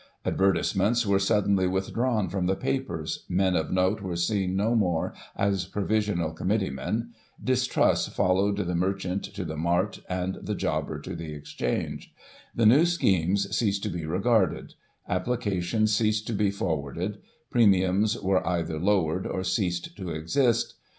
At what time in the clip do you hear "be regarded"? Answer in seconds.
13.89-14.73